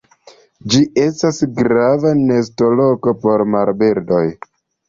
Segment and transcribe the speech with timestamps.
[0.73, 4.25] Ĝi estas grava nestoloko por marbirdoj.